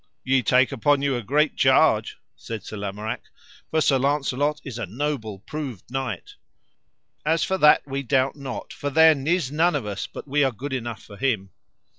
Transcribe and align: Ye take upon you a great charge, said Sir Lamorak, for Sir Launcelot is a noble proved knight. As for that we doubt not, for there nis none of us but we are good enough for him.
Ye 0.23 0.41
take 0.41 0.71
upon 0.71 1.03
you 1.03 1.15
a 1.15 1.21
great 1.21 1.55
charge, 1.55 2.17
said 2.35 2.63
Sir 2.63 2.75
Lamorak, 2.75 3.21
for 3.69 3.81
Sir 3.81 3.99
Launcelot 3.99 4.59
is 4.63 4.79
a 4.79 4.87
noble 4.87 5.37
proved 5.37 5.91
knight. 5.91 6.33
As 7.23 7.43
for 7.43 7.59
that 7.59 7.83
we 7.85 8.01
doubt 8.01 8.35
not, 8.35 8.73
for 8.73 8.89
there 8.89 9.13
nis 9.13 9.51
none 9.51 9.75
of 9.75 9.85
us 9.85 10.07
but 10.07 10.27
we 10.27 10.43
are 10.43 10.51
good 10.51 10.73
enough 10.73 11.03
for 11.03 11.17
him. 11.17 11.51